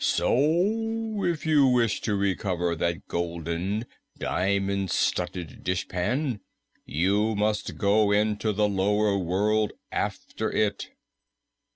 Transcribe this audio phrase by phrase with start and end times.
[0.03, 3.85] So if you wish to recover that golden,
[4.17, 6.39] diamond studded dishpan,
[6.87, 10.89] you must go into the lower world after it."